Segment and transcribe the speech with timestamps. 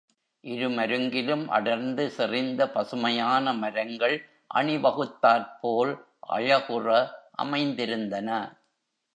[0.43, 4.15] இருமருங்கிலும் அடர்ந்து செறிந்த பசுமையான மரங்கள்
[4.55, 5.93] அணிவகுத்தாற்போல்
[6.29, 6.87] அழகுற
[7.37, 8.29] அமைந்திருந்தன.